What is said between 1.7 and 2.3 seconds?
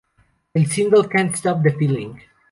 Feeling!